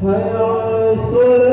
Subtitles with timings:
[0.00, 1.49] Hey, I'm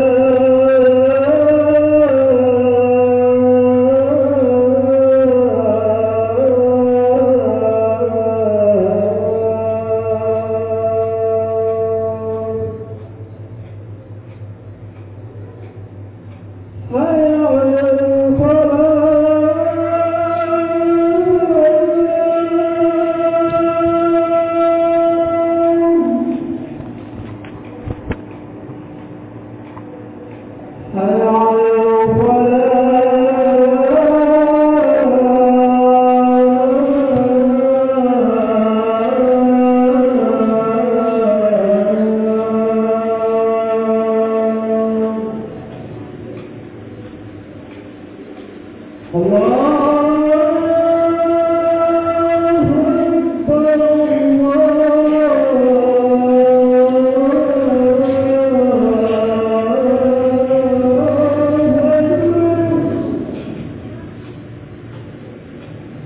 [30.94, 31.66] 完了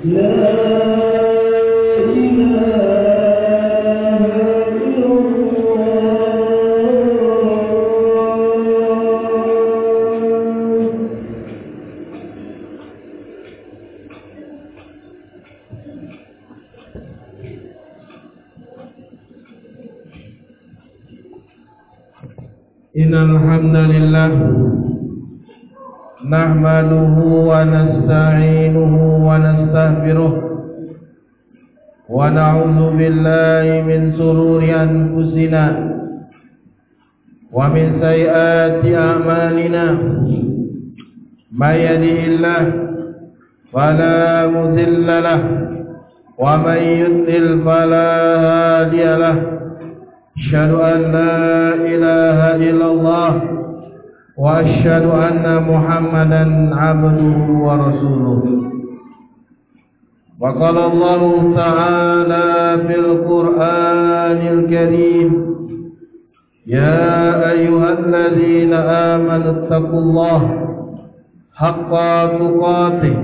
[0.04, 0.14] إن
[23.14, 24.32] الحمد لله
[26.34, 27.16] نحمده
[27.52, 28.61] ونستعينه
[29.92, 30.34] ونستغفره
[32.09, 35.66] ونعوذ بالله من سرور أنفسنا
[37.53, 39.86] ومن سيئات أعمالنا.
[41.52, 42.64] من يده الله
[43.73, 45.42] فلا مذل له
[46.39, 48.09] ومن يذل فلا
[48.48, 49.38] هادي له.
[50.38, 51.36] أشهد أن لا
[51.94, 52.39] إله
[52.70, 53.33] إلا الله
[54.38, 56.44] وأشهد أن محمدا
[56.76, 58.70] عبده ورسوله.
[60.42, 65.32] وقال الله تعالى في القرآن الكريم
[66.68, 70.42] يا أيها الذين آمنوا اتقوا الله
[71.56, 71.92] حق
[72.40, 73.16] تقاته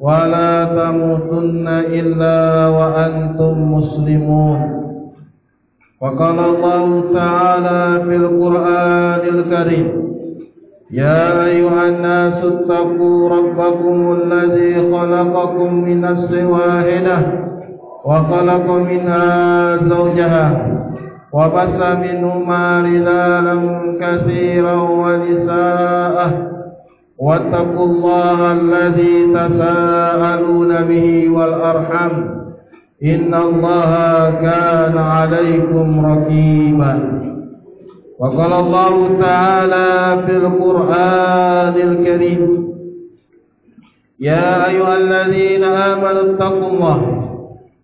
[0.00, 4.60] ولا تموتن إلا وأنتم مسلمون.
[6.02, 10.05] وقال الله تعالى في القرآن الكريم
[10.90, 17.18] يا أيها الناس اتقوا ربكم الذي خلقكم من نفس واحدة
[18.04, 20.76] وخلق منها زوجها
[21.32, 23.56] وبث منهما رجالا
[24.00, 26.46] كثيرا ونساء
[27.18, 32.10] واتقوا الله الذي تساءلون به والأرحم
[33.04, 36.98] إن الله كان عليكم رقيبا
[38.18, 42.66] وقال الله تعالى في القرآن الكريم
[44.20, 46.98] يا أيها الذين آمنوا اتقوا الله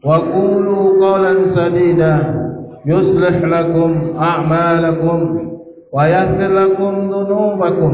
[0.04, 2.18] وقولوا قولا سديدا
[2.86, 5.18] يصلح لكم أعمالكم
[5.92, 7.92] ويغفر لكم ذنوبكم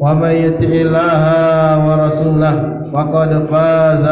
[0.00, 1.22] ومن يطع الله
[1.88, 2.56] ورسوله
[2.92, 4.06] فقد فاز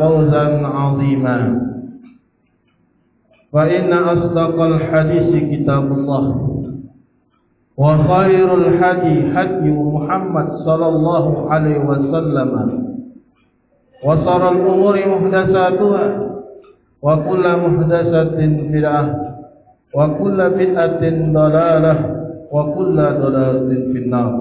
[0.00, 1.60] فوزا عظيما.
[3.52, 6.59] فإن أصدق الحديث كتاب الله.
[7.80, 12.50] وخير الحدي حدي محمد صلى الله عليه وسلم.
[14.04, 16.04] وصار الأمور محدثاتها
[17.02, 18.38] وكل محدثة
[18.72, 19.04] بدعة
[19.96, 21.02] وكل بدعة
[21.40, 21.94] ضلالة
[22.52, 24.32] وكل ضلالة في النار.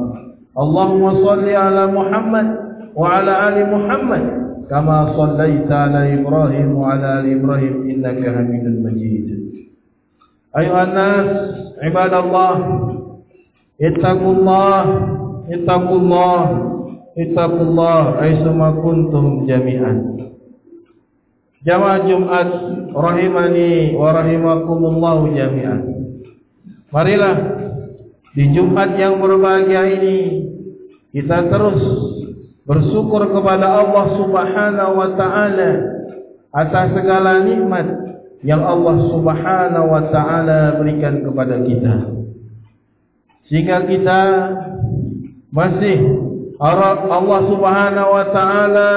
[0.63, 2.47] اللهم صل على محمد
[2.95, 4.23] وعلى آل محمد
[4.69, 9.27] كما صليت على إبراهيم وعلى آل إبراهيم إنك حميد مجيد.
[10.57, 11.29] أيها الناس
[11.83, 12.53] عباد الله
[13.79, 14.83] Ittaqullah,
[15.47, 16.39] ittaqullah,
[17.15, 20.19] ittaqullah aisuma kuntum jami'an.
[21.63, 22.49] Jamaah Jumat
[22.91, 25.79] rahimani wa rahimakumullah jami'an.
[26.91, 27.35] Marilah
[28.35, 30.17] di Jumat yang berbahagia ini
[31.15, 31.79] kita terus
[32.67, 35.71] bersyukur kepada Allah Subhanahu wa taala
[36.51, 37.87] atas segala nikmat
[38.43, 42.18] yang Allah Subhanahu wa taala berikan kepada kita.
[43.49, 44.21] Sehingga kita
[45.49, 45.97] masih
[46.61, 48.91] Allah Subhanahu wa taala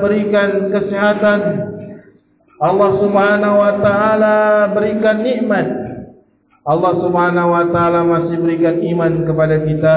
[0.00, 1.40] berikan kesehatan
[2.58, 4.36] Allah Subhanahu wa taala
[4.74, 5.66] berikan nikmat.
[6.66, 9.96] Allah Subhanahu wa taala masih berikan iman kepada kita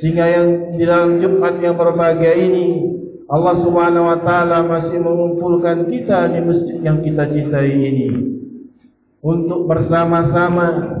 [0.00, 0.46] sehingga yang
[0.80, 2.96] di dalam Jumat yang berbahagia ini
[3.28, 8.08] Allah Subhanahu wa taala masih mengumpulkan kita di masjid yang kita cintai ini
[9.20, 10.96] untuk bersama-sama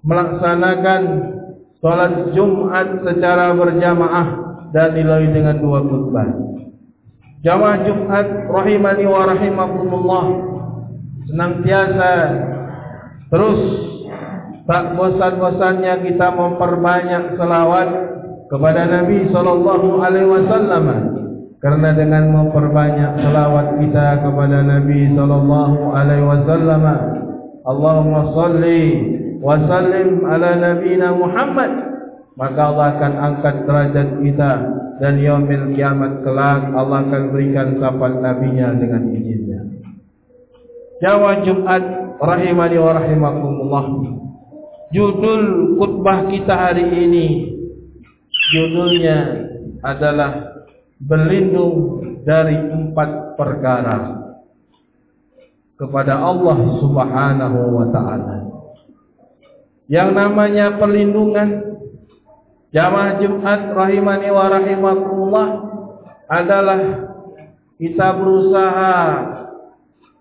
[0.00, 1.00] melaksanakan
[1.80, 4.28] sholat Jumat secara berjamaah
[4.70, 6.28] dan dilalui dengan dua khutbah.
[7.40, 10.24] Jamaah Jumat rahimani wa rahimakumullah
[11.24, 12.12] senantiasa
[13.32, 13.58] terus
[14.68, 17.88] tak bosan-bosannya kita memperbanyak selawat
[18.52, 20.84] kepada Nabi sallallahu alaihi wasallam
[21.64, 26.82] karena dengan memperbanyak selawat kita kepada Nabi sallallahu alaihi wasallam
[27.64, 28.80] Allahumma salli
[29.40, 31.72] wa sallim ala nabiyina Muhammad.
[32.36, 34.52] Maka Allah akan angkat derajat kita
[35.00, 39.60] dan yaumil kiamat kelak Allah akan berikan syafaat nabinya dengan izinnya.
[41.00, 41.82] Jawa Jumat
[42.20, 43.84] rahimani wa rahimakumullah.
[44.90, 47.26] Judul khutbah kita hari ini
[48.50, 49.18] Judulnya
[49.86, 50.58] adalah
[50.98, 54.18] Berlindung dari empat perkara
[55.78, 58.49] Kepada Allah subhanahu wa ta'ala
[59.90, 61.48] Yang namanya perlindungan.
[62.70, 65.48] Jamaah Jumat rahimani wa rahimakumullah
[66.30, 66.78] Adalah
[67.74, 68.98] Kita berusaha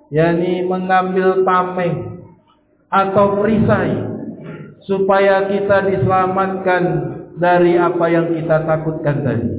[0.10, 2.25] yakni mengambil tameng
[2.89, 4.10] Atau perisai
[4.89, 6.83] supaya kita diselamatkan
[7.38, 9.50] dari apa yang kita takutkan tadi.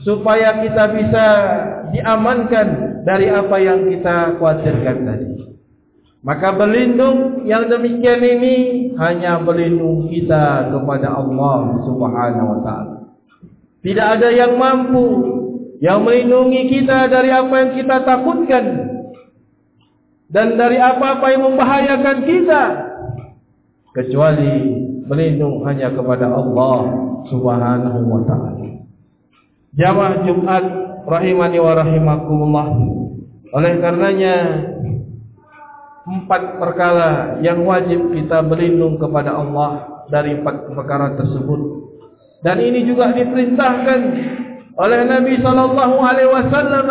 [0.00, 1.26] Supaya kita bisa
[1.92, 2.68] diamankan
[3.04, 5.28] dari apa yang kita khawatirkan tadi
[6.20, 8.56] maka berlindung yang demikian ini
[9.00, 12.96] hanya berlindung kita kepada Allah Subhanahu wa taala
[13.80, 15.06] tidak ada yang mampu
[15.80, 18.64] yang melindungi kita dari apa yang kita takutkan
[20.30, 22.62] dan dari apa-apa yang membahayakan kita
[23.90, 24.52] kecuali
[25.10, 26.78] berlindung hanya kepada Allah
[27.26, 28.62] Subhanahu wa taala.
[29.74, 30.64] Jamaah Jumat
[31.06, 32.68] rahimani wa rahimakumullah.
[33.50, 34.34] Oleh karenanya
[36.08, 41.60] empat perkara yang wajib kita berlindung kepada Allah dari empat perkara tersebut.
[42.40, 44.00] Dan ini juga diperintahkan
[44.80, 46.88] oleh Nabi sallallahu alaihi wasallam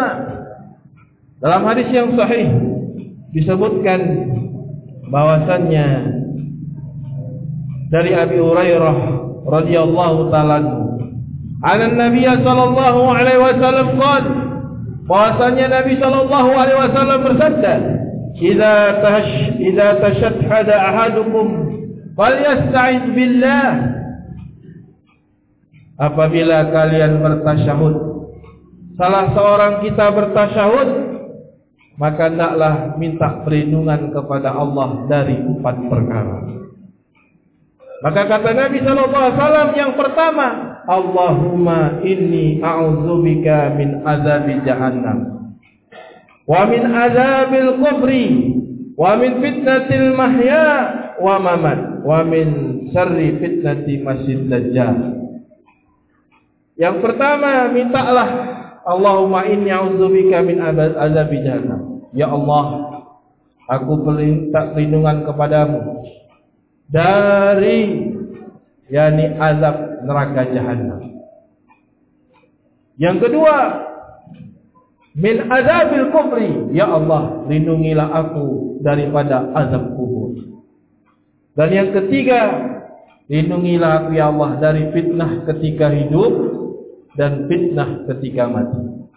[1.41, 2.45] dalam hadis yang sahih
[3.33, 4.01] disebutkan
[5.09, 5.88] bahwasannya
[7.89, 8.97] dari Abi Hurairah
[9.50, 10.61] radhiyallahu taala
[11.59, 14.31] An Nabi sallallahu alaihi wasallam qala
[15.09, 17.73] bahwasanya Nabi sallallahu alaihi wasallam bersabda
[18.39, 21.47] "Idza tash idza tashahhada ahadukum
[22.15, 23.68] falyasta'iz billah"
[26.00, 27.95] Apabila kalian bertasyahud
[28.95, 30.89] salah seorang kita bertasyahud
[32.00, 36.38] maka hendaklah minta perlindungan kepada Allah dari empat perkara.
[38.00, 40.47] Maka kata Nabi sallallahu alaihi wasallam yang pertama,
[40.88, 45.38] Allahumma inni a'udzubika min azabi jahannam
[46.50, 48.25] wa min azabil qabri
[48.98, 50.66] wa min fitnatil mahya
[51.22, 52.48] wa mamat wa min
[52.90, 54.98] syarri fitnati masjid dajjal.
[56.80, 58.30] Yang pertama, mintalah
[58.88, 62.10] Allahumma inni a'udzubika min azabi jahannam.
[62.16, 62.98] Ya Allah,
[63.69, 66.07] aku minta perlindungan kepadamu
[66.90, 68.10] dari
[68.90, 71.02] yakni azab neraka jahanam.
[72.98, 73.56] Yang kedua,
[75.19, 80.39] min azabil kubri, ya Allah, lindungilah aku daripada azab kubur.
[81.60, 82.40] Dan yang ketiga,
[83.28, 86.33] lindungilah aku ya Allah dari fitnah ketika hidup
[87.19, 89.11] dan fitnah ketika mati.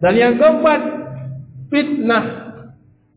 [0.00, 0.80] Dan yang keempat,
[1.68, 2.24] fitnah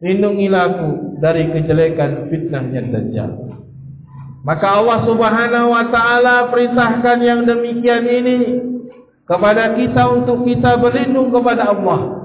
[0.03, 0.89] lindungilah aku
[1.23, 3.31] dari kejelekan fitnahnya dajjal.
[4.43, 8.37] Maka Allah subhanahu wa ta'ala perintahkan yang demikian ini
[9.23, 12.23] kepada kita untuk kita berlindung kepada Allah.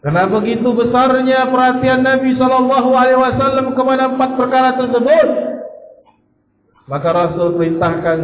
[0.00, 5.28] Karena begitu besarnya perhatian Nabi SAW kepada empat perkara tersebut.
[6.88, 8.18] Maka Rasul perintahkan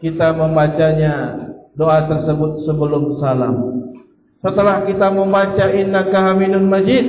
[0.00, 1.36] kita membacanya
[1.76, 3.54] doa tersebut sebelum salam.
[4.40, 7.06] Setelah kita membaca inna kahaminun majid.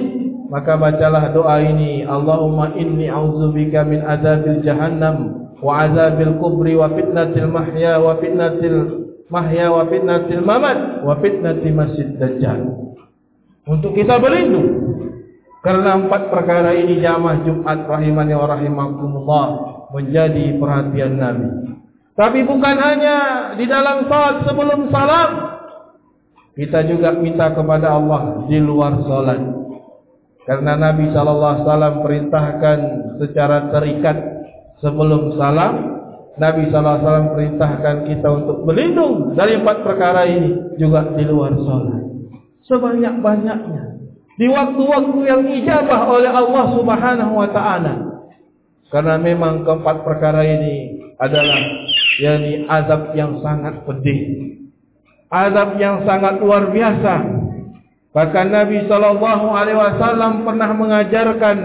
[0.49, 2.03] Maka bacalah doa ini.
[2.03, 9.69] Allahumma inni auzubika min azabil jahannam wa azabil kubri wa fitnatil mahya wa fitnatil mahya
[9.69, 12.89] wa fitnatil mamat wa fitnatil masjid dajjal.
[13.69, 14.97] Untuk kita berlindung.
[15.59, 19.47] Karena empat perkara ini jamaah Jumat rahimani wa rahimakumullah
[19.91, 21.49] menjadi perhatian Nabi.
[22.15, 23.17] Tapi bukan hanya
[23.55, 25.31] di dalam salat sebelum salam
[26.59, 29.39] kita juga minta kepada Allah di luar salat.
[30.43, 32.77] Karena Nabi sallallahu alaihi wasallam perintahkan
[33.21, 34.17] secara terikat
[34.83, 35.73] sebelum salam
[36.39, 41.53] Nabi sallallahu alaihi wasallam perintahkan kita untuk berlindung dari empat perkara ini juga di luar
[41.59, 42.03] salat
[42.65, 43.83] sebanyak-banyaknya
[44.39, 48.09] di waktu-waktu yang ijabah oleh Allah Subhanahu wa taala
[48.89, 51.61] Karena memang keempat perkara ini adalah
[52.17, 54.49] yakni azab yang sangat pedih.
[55.29, 57.15] Azab yang sangat luar biasa.
[58.09, 61.57] Bahkan Nabi sallallahu alaihi wasallam pernah mengajarkan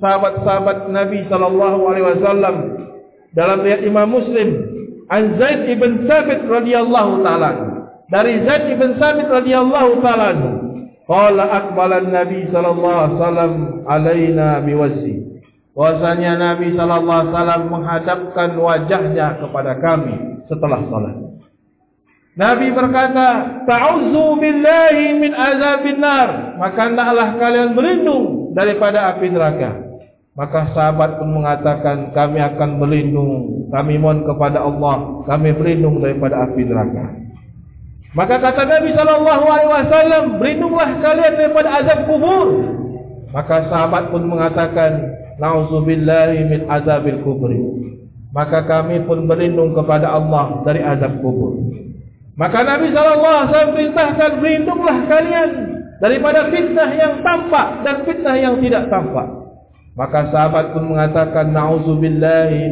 [0.00, 2.56] sahabat-sahabat Nabi sallallahu alaihi wasallam
[3.32, 4.48] dalam riwayat Imam Muslim
[5.08, 7.50] an Zaid ibn Thabit radhiyallahu taala
[8.12, 10.28] dari Zaid ibn Thabit radhiyallahu taala
[11.08, 13.52] qala aqbala an-nabi sallallahu alaihi wasallam
[13.88, 15.32] alaina biwasi
[15.72, 21.16] Bahasanya Nabi sallallahu alaihi wasallam menghadapkan wajahnya kepada kami setelah salat.
[22.36, 23.28] Nabi berkata,
[23.64, 29.91] "Ta'udzu billahi min azabin nar." Maka hendaklah kalian berlindung daripada api neraka.
[30.32, 33.68] Maka sahabat pun mengatakan, "Kami akan berlindung.
[33.68, 37.04] Kami mohon kepada Allah, kami berlindung daripada api neraka."
[38.12, 42.48] Maka kata Nabi wasallam, "Berlindunglah kalian daripada azab kubur."
[43.32, 47.58] Maka sahabat pun mengatakan, Nauzubillahi min azabil kubri.
[48.30, 51.56] Maka kami pun berlindung kepada Allah dari azab kubur.
[52.38, 55.50] Maka Nabi SAW perintahkan berlindunglah kalian
[56.00, 59.41] daripada fitnah yang tampak dan fitnah yang tidak tampak.
[59.92, 62.64] Maka sahabat pun mengatakan Nauzubillahi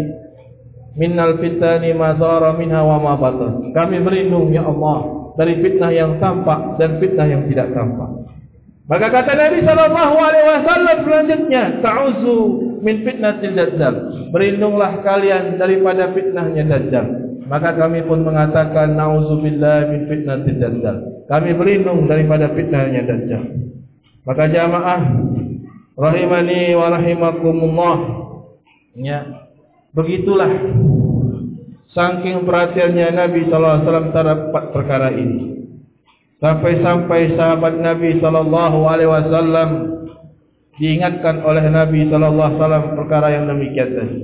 [0.97, 3.77] minnal fitani ma zara minha wa ma batan.
[3.77, 8.09] Kami berlindung ya Allah dari fitnah yang tampak dan fitnah yang tidak tampak.
[8.91, 12.39] Maka kata Nabi sallallahu alaihi wasallam selanjutnya, "Ta'uzu
[12.83, 13.95] min fitnatil dajjal."
[14.35, 17.07] Berlindunglah kalian daripada fitnahnya dajjal.
[17.47, 20.97] Maka kami pun mengatakan, "Nauzubillahi min fitnatil dajjal."
[21.31, 23.43] Kami berlindung daripada fitnahnya dajjal.
[24.27, 25.01] Maka jamaah
[26.01, 27.97] rahimani wa rahimakumullah.
[28.97, 29.21] Ya.
[29.93, 30.49] Begitulah
[31.93, 34.41] saking perhatiannya Nabi sallallahu alaihi wasallam terhadap
[34.73, 35.39] perkara ini.
[36.41, 39.71] Sampai-sampai sahabat Nabi sallallahu alaihi wasallam
[40.81, 44.19] diingatkan oleh Nabi sallallahu alaihi wasallam perkara yang demikian tadi.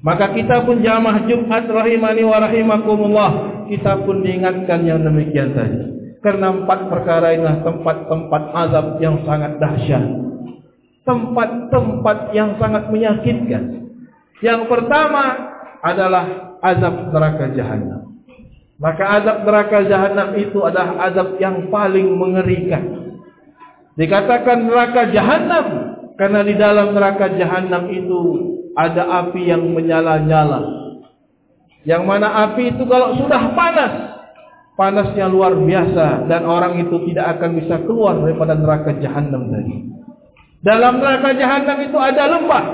[0.00, 3.30] Maka kita pun jamaah Jumat rahimani wa rahimakumullah,
[3.68, 5.90] kita pun diingatkan yang demikian tadi.
[6.24, 10.29] Karena empat perkara inilah tempat-tempat azab yang sangat dahsyat.
[11.04, 13.92] Tempat-tempat yang sangat menyakitkan.
[14.44, 15.22] Yang pertama
[15.80, 18.20] adalah azab neraka jahanam.
[18.80, 23.12] Maka azab neraka jahanam itu adalah azab yang paling mengerikan.
[23.96, 25.66] Dikatakan neraka jahanam
[26.16, 28.20] karena di dalam neraka jahanam itu
[28.72, 30.80] ada api yang menyala-nyala.
[31.84, 33.92] Yang mana api itu kalau sudah panas,
[34.76, 39.76] panasnya luar biasa dan orang itu tidak akan bisa keluar daripada neraka jahanam tadi.
[40.60, 42.64] Dalam neraka jahanam itu ada lembah.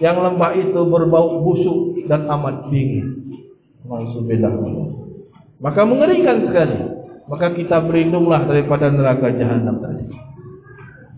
[0.00, 3.36] Yang lembah itu berbau busuk dan amat dingin.
[3.84, 4.48] Maksudnya
[5.60, 6.78] Maka mengerikan sekali.
[7.28, 10.08] Maka kita berlindunglah daripada neraka jahanam tadi.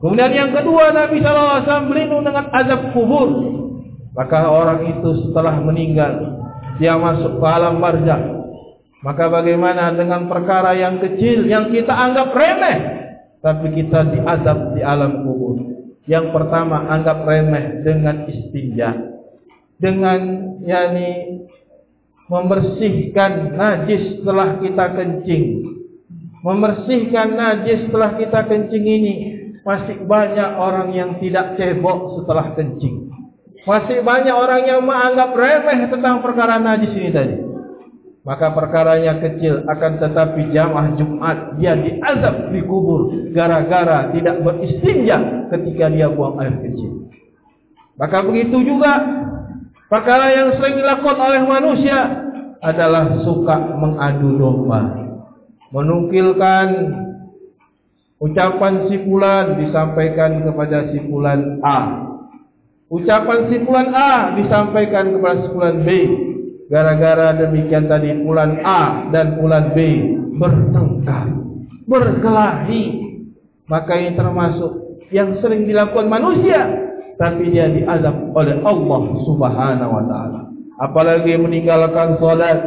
[0.02, 3.30] Kemudian yang kedua Nabi SAW berlindung dengan azab kubur.
[4.12, 6.42] Maka orang itu setelah meninggal
[6.82, 8.18] dia masuk ke alam barzah.
[9.06, 12.78] Maka bagaimana dengan perkara yang kecil yang kita anggap remeh
[13.42, 15.31] tapi kita diazab di alam kubur.
[16.10, 18.90] Yang pertama anggap remeh dengan istinja.
[19.78, 20.20] Dengan
[20.62, 21.42] yakni
[22.26, 25.44] membersihkan najis setelah kita kencing.
[26.42, 29.14] Membersihkan najis setelah kita kencing ini
[29.62, 33.10] masih banyak orang yang tidak cebok setelah kencing.
[33.62, 37.51] Masih banyak orang yang menganggap remeh tentang perkara najis ini tadi.
[38.22, 45.90] Maka perkaranya kecil akan tetapi jamaah Jumat dia diazab di kubur gara-gara tidak beristinja ketika
[45.90, 47.10] dia buang air kecil.
[47.98, 48.94] Maka begitu juga
[49.90, 51.98] perkara yang sering dilakukan oleh manusia
[52.62, 55.02] adalah suka mengadu domba.
[55.74, 56.66] Menukilkan
[58.22, 61.80] ucapan si fulan disampaikan kepada si fulan A.
[62.86, 65.88] Ucapan si fulan A disampaikan kepada si fulan B.
[66.72, 69.78] Gara-gara demikian tadi fulan A dan fulan B
[70.40, 71.28] bertengkar,
[71.84, 73.12] berkelahi.
[73.68, 76.64] Maka ini termasuk yang sering dilakukan manusia
[77.20, 80.40] tapi dia diazab oleh Allah Subhanahu wa taala
[80.80, 82.58] apalagi meninggalkan salat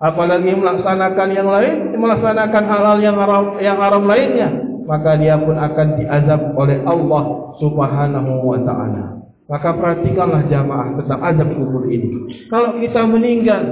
[0.00, 4.48] apalagi melaksanakan yang lain melaksanakan hal-hal yang haram yang haram lainnya
[4.88, 7.24] maka dia pun akan diazab oleh Allah
[7.60, 9.15] Subhanahu wa taala
[9.46, 12.10] maka perhatikanlah jamaah tentang azab kubur ini
[12.50, 13.62] kalau kita meninggal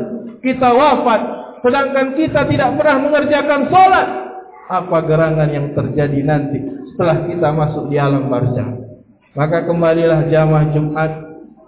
[0.40, 1.20] kita wafat
[1.64, 4.08] sedangkan kita tidak pernah mengerjakan salat
[4.64, 6.58] apa gerangan yang terjadi nanti
[6.94, 8.84] setelah kita masuk di alam barzah
[9.34, 11.10] maka kembalilah jamaah Jumat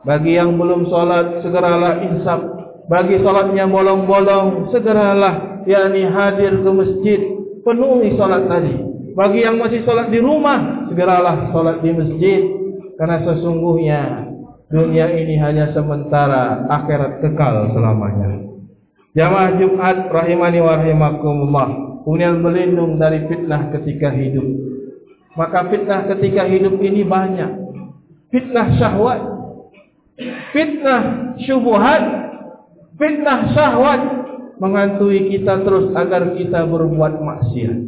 [0.06, 2.40] bagi yang belum solat segeralah insaf.
[2.86, 7.20] Bagi solatnya bolong-bolong segeralah yakni hadir ke masjid
[7.66, 8.70] penuhi solat tadi.
[9.18, 12.40] Bagi yang masih solat di rumah segeralah solat di masjid
[12.96, 14.00] karena sesungguhnya
[14.72, 18.40] dunia ini hanya sementara, akhirat kekal selamanya.
[19.16, 21.68] Jamaah Jumat rahimani wa rahimakumullah,
[22.04, 24.44] kemudian berlindung dari fitnah ketika hidup.
[25.36, 27.64] Maka fitnah ketika hidup ini banyak.
[28.32, 29.20] Fitnah syahwat,
[30.52, 32.04] fitnah syubhat,
[32.96, 34.02] fitnah syahwat
[34.56, 37.78] menghantui kita terus agar kita berbuat maksiat.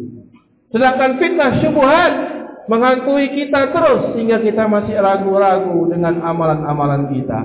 [0.69, 2.38] Sedangkan fitnah syubhat
[2.69, 7.41] menghantui kita terus sehingga kita masih ragu-ragu dengan amalan-amalan kita.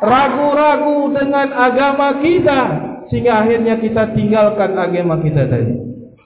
[0.00, 2.60] Ragu-ragu dengan agama kita
[3.10, 5.74] sehingga akhirnya kita tinggalkan agama kita tadi.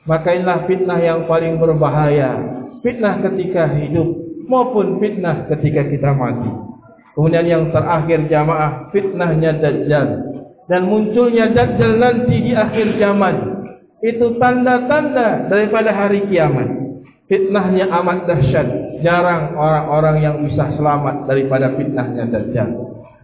[0.05, 2.37] Maka inilah fitnah yang paling berbahaya.
[2.85, 4.05] Fitnah ketika hidup
[4.45, 6.53] maupun fitnah ketika kita mati.
[7.17, 10.09] Kemudian yang terakhir jamaah fitnahnya Dajjal.
[10.69, 13.65] Dan munculnya Dajjal nanti di akhir zaman.
[14.05, 16.84] Itu tanda-tanda daripada hari kiamat.
[17.35, 19.03] Fitnahnya amat dahsyat.
[19.03, 22.71] Jarang orang-orang yang bisa selamat daripada fitnahnya Dajjal.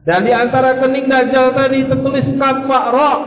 [0.03, 3.19] Dan di antara kening Dajjal tadi tertulis kafa ra'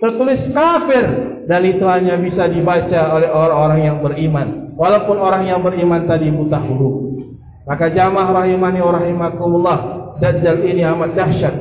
[0.00, 1.04] tertulis kafir.
[1.44, 4.72] Dan itu hanya bisa dibaca oleh orang-orang yang beriman.
[4.72, 7.28] Walaupun orang yang beriman tadi buta huruf.
[7.68, 9.78] Maka jamaah rahimani wa rahimakumullah
[10.16, 11.54] dajjal ini amat dahsyat.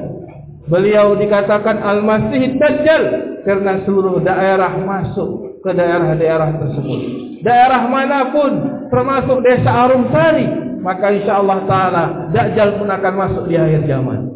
[0.71, 3.03] Beliau dikatakan al-masih dajjal
[3.43, 8.51] karena seluruh daerah masuk ke daerah-daerah tersebut daerah manapun
[8.89, 10.47] termasuk desa Arum Sari
[10.81, 14.31] maka insyaallah taala dajjal pun akan masuk di akhir zaman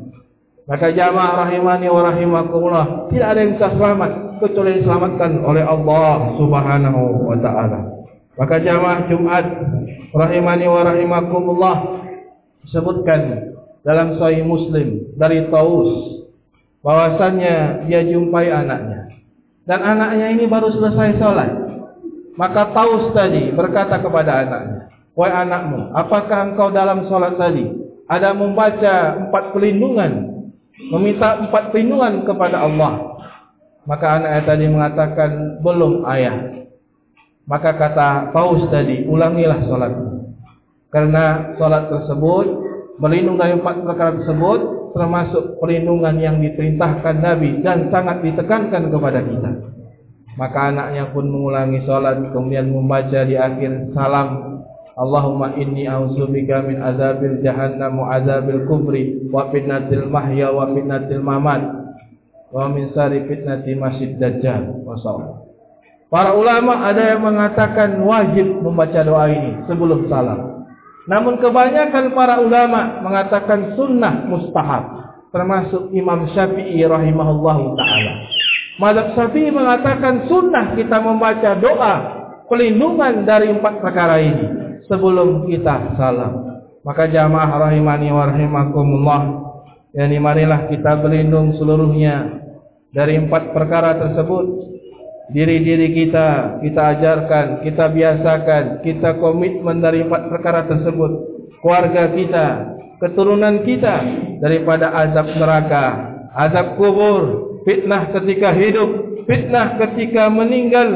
[0.66, 7.02] Maka jamaah rahimani wa rahimakumullah tidak ada yang bisa selamat kecuali diselamatkan oleh Allah Subhanahu
[7.30, 7.80] wa taala.
[8.34, 9.46] Maka jamaah Jumat
[10.10, 11.76] rahimani wa rahimakumullah
[12.74, 13.54] sebutkan
[13.86, 16.18] dalam sahih Muslim dari Taus
[16.82, 19.22] bahwasannya dia jumpai anaknya
[19.70, 21.65] dan anaknya ini baru selesai salat.
[22.36, 27.64] Maka Taus tadi berkata kepada anaknya, "Wahai anakmu, apakah engkau dalam salat tadi
[28.12, 30.36] ada membaca empat pelindungan
[30.92, 33.16] meminta empat perlindungan kepada Allah.
[33.86, 36.66] Maka anaknya tadi mengatakan belum ayah.
[37.46, 39.94] Maka kata paus tadi ulangilah solat.
[40.90, 42.46] Karena solat tersebut
[42.98, 44.60] berlindung dari empat perkara tersebut
[44.96, 49.52] termasuk perlindungan yang diperintahkan Nabi dan sangat ditekankan kepada kita.
[50.36, 54.56] Maka anaknya pun mengulangi solat kemudian membaca di akhir salam
[54.96, 61.68] Allahumma inni a'udzubika min azabil jahannam wa azabil kubri wa fitnatil mahya wa fitnatil mamat
[62.48, 65.44] wa min sari fitnati masjid dajjal wasallam.
[66.08, 70.64] Para ulama ada yang mengatakan wajib membaca doa ini sebelum salam.
[71.12, 78.35] Namun kebanyakan para ulama mengatakan sunnah mustahab termasuk Imam Syafi'i rahimahullahu taala.
[78.76, 81.96] Mazhab Syafi'i mengatakan sunnah kita membaca doa
[82.52, 84.46] pelindungan dari empat perkara ini
[84.92, 86.60] sebelum kita salam.
[86.84, 89.22] Maka jamaah rahimani wa rahimakumullah
[89.96, 92.44] yang marilah kita berlindung seluruhnya
[92.92, 94.68] dari empat perkara tersebut.
[95.26, 101.12] Diri-diri kita kita ajarkan, kita biasakan, kita komitmen dari empat perkara tersebut.
[101.64, 102.48] Keluarga kita,
[103.02, 104.06] keturunan kita
[104.38, 105.86] daripada azab neraka,
[106.38, 108.90] azab kubur, fitnah ketika hidup,
[109.26, 110.90] fitnah ketika meninggal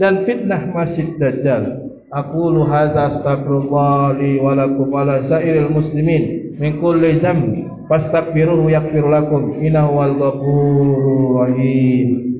[0.00, 1.92] dan fitnah masih dajjal.
[2.12, 7.64] Aku luhaza astagfirullah li walakum ala sa'iril muslimin min kulli zambi.
[7.88, 12.31] Fastagfiruhu yakfir lakum inahu wal ghafurur rahim.